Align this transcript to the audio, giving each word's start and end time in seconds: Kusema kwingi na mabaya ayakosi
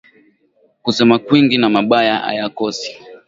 Kusema 0.83 1.15
kwingi 1.25 1.57
na 1.57 1.67
mabaya 1.75 2.15
ayakosi 2.29 2.91